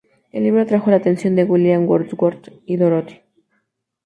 El 0.31 0.41
libro 0.45 0.61
atrajo 0.61 0.89
la 0.89 0.95
atención 0.97 1.35
de 1.35 1.43
William 1.43 1.87
Wordsworth 1.87 2.49
y 2.65 2.75
Dorothy. 2.75 3.21